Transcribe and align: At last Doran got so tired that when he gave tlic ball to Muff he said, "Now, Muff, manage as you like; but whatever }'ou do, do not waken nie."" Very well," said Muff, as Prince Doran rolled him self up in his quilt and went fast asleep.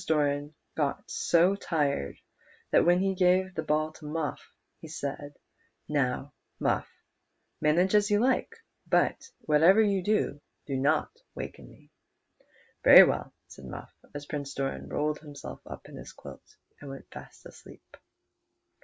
At 0.01 0.01
last 0.03 0.07
Doran 0.07 0.53
got 0.73 1.11
so 1.11 1.55
tired 1.55 2.17
that 2.71 2.83
when 2.87 3.01
he 3.01 3.13
gave 3.13 3.53
tlic 3.53 3.67
ball 3.67 3.91
to 3.91 4.05
Muff 4.05 4.51
he 4.79 4.87
said, 4.87 5.37
"Now, 5.87 6.33
Muff, 6.59 6.89
manage 7.61 7.93
as 7.93 8.09
you 8.09 8.19
like; 8.19 8.51
but 8.89 9.29
whatever 9.41 9.79
}'ou 9.81 10.01
do, 10.01 10.41
do 10.65 10.75
not 10.75 11.15
waken 11.35 11.69
nie."" 11.69 11.91
Very 12.83 13.03
well," 13.03 13.31
said 13.47 13.65
Muff, 13.65 13.93
as 14.15 14.25
Prince 14.25 14.55
Doran 14.55 14.87
rolled 14.89 15.19
him 15.19 15.35
self 15.35 15.61
up 15.67 15.87
in 15.87 15.97
his 15.97 16.13
quilt 16.13 16.57
and 16.79 16.89
went 16.89 17.07
fast 17.11 17.45
asleep. 17.45 17.85